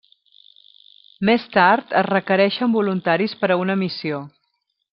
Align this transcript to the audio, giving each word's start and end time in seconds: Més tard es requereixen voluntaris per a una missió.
Més 1.29 1.45
tard 1.57 1.93
es 2.01 2.07
requereixen 2.09 2.73
voluntaris 2.79 3.37
per 3.43 3.51
a 3.57 3.59
una 3.67 3.77
missió. 3.83 4.27